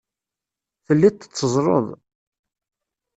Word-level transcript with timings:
Telliḍ 0.85 1.15
tetteẓẓleḍ. 1.15 1.87